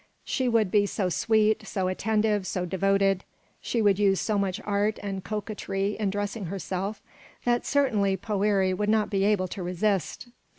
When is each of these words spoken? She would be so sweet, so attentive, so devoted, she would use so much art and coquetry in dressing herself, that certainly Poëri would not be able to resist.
She 0.25 0.49
would 0.49 0.71
be 0.71 0.87
so 0.87 1.09
sweet, 1.09 1.67
so 1.67 1.87
attentive, 1.87 2.47
so 2.47 2.65
devoted, 2.65 3.23
she 3.61 3.83
would 3.83 3.99
use 3.99 4.19
so 4.19 4.39
much 4.39 4.59
art 4.65 4.97
and 5.03 5.23
coquetry 5.23 5.91
in 5.95 6.09
dressing 6.09 6.45
herself, 6.45 7.03
that 7.43 7.67
certainly 7.67 8.17
Poëri 8.17 8.75
would 8.75 8.89
not 8.89 9.11
be 9.11 9.23
able 9.25 9.47
to 9.49 9.61
resist. 9.61 10.29